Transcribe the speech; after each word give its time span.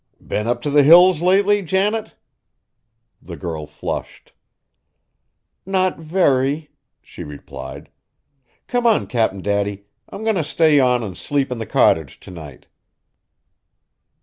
"Been 0.27 0.47
up 0.47 0.63
to 0.63 0.71
the 0.71 0.81
Hills 0.81 1.21
lately, 1.21 1.61
Janet?" 1.61 2.15
The 3.21 3.37
girl 3.37 3.67
flushed. 3.67 4.33
"Not 5.63 5.99
very," 5.99 6.71
she 7.03 7.23
replied. 7.23 7.91
"Come 8.65 8.87
on, 8.87 9.05
Cap'n 9.05 9.43
Daddy, 9.43 9.85
I'm 10.09 10.23
going 10.23 10.37
to 10.37 10.43
stay 10.43 10.79
on 10.79 11.03
and 11.03 11.15
sleep 11.15 11.51
in 11.51 11.59
the 11.59 11.67
cottage 11.67 12.19
to 12.21 12.31
night." 12.31 12.65